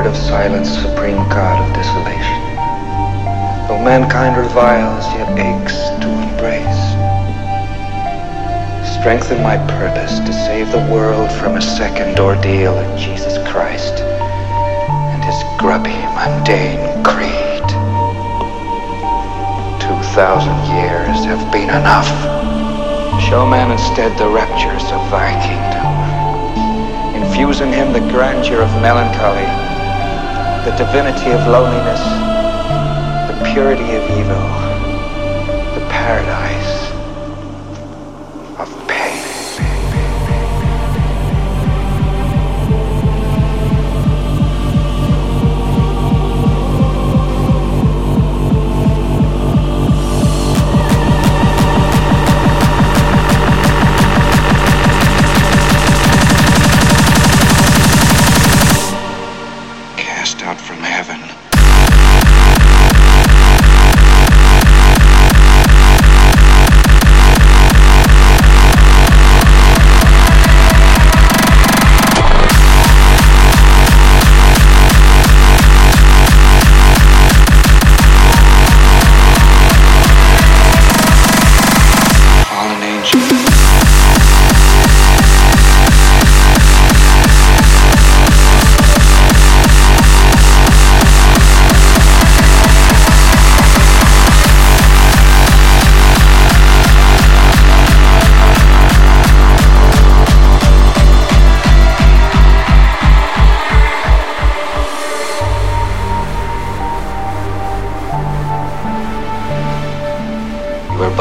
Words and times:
of 0.00 0.16
silence, 0.16 0.70
supreme 0.70 1.20
God 1.28 1.60
of 1.60 1.74
desolation. 1.76 2.40
Though 3.68 3.84
mankind 3.84 4.40
reviles, 4.40 5.04
yet 5.12 5.28
aches 5.36 5.76
to 6.00 6.08
embrace. 6.08 6.82
Strengthen 8.98 9.42
my 9.42 9.58
purpose 9.68 10.18
to 10.20 10.32
save 10.32 10.72
the 10.72 10.88
world 10.90 11.30
from 11.32 11.56
a 11.56 11.60
second 11.60 12.18
ordeal 12.18 12.78
in 12.78 12.98
Jesus 12.98 13.36
Christ 13.52 14.00
and 15.12 15.22
his 15.22 15.36
grubby, 15.60 16.00
mundane 16.16 17.04
creed. 17.04 17.68
Two 19.76 20.00
thousand 20.16 20.56
years 20.72 21.24
have 21.28 21.44
been 21.52 21.68
enough. 21.68 22.08
Show 23.28 23.46
man 23.46 23.70
instead 23.70 24.16
the 24.18 24.28
raptures 24.28 24.84
of 24.88 25.04
thy 25.12 25.36
kingdom. 25.44 25.84
Infuse 27.22 27.60
in 27.60 27.72
him 27.72 27.92
the 27.92 28.00
grandeur 28.12 28.62
of 28.62 28.70
melancholy, 28.80 29.71
the 30.64 30.70
divinity 30.76 31.32
of 31.32 31.44
loneliness, 31.48 32.00
the 33.26 33.50
purity 33.52 33.96
of 33.96 34.02
evil, 34.10 34.46
the 35.74 35.84
paradise 35.90 36.81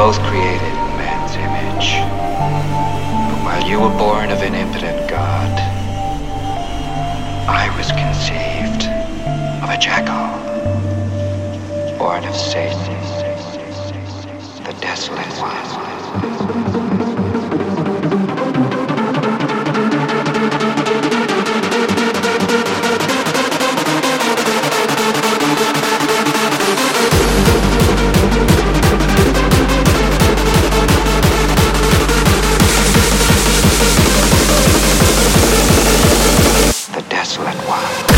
both 0.01 0.17
created 0.23 0.73
in 0.81 0.97
man's 0.97 1.35
image. 1.35 1.89
But 3.29 3.39
while 3.45 3.63
you 3.69 3.79
were 3.79 3.95
born 3.99 4.31
of 4.31 4.41
an 4.41 4.55
impotent 4.55 5.07
God, 5.07 5.53
I 7.47 7.69
was 7.77 7.91
conceived 7.91 8.85
of 9.61 9.69
a 9.69 9.77
jackal, 9.77 10.39
born 11.99 12.25
of 12.25 12.35
Satan, 12.35 12.99
the 14.63 14.73
desolate 14.81 15.33
one. 15.37 16.90
Network. 37.53 38.10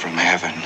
from 0.00 0.16
heaven. 0.16 0.59